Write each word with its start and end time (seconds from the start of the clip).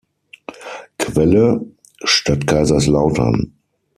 Quelle: 0.97 1.59
Stadt 2.03 2.47
Kaiserslautern 2.47 3.53